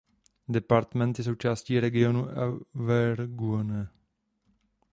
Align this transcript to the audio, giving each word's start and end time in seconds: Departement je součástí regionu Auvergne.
Departement 0.49 1.15
je 1.19 1.23
součástí 1.25 1.79
regionu 1.79 2.27
Auvergne. 2.29 3.89